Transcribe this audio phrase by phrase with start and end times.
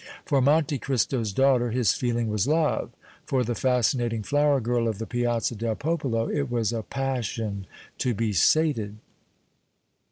[0.25, 2.89] For Monte Cristo's daughter his feeling was love,
[3.23, 7.67] for the fascinating flower girl of the Piazza del Popolo it was a passion
[7.99, 8.97] to be sated.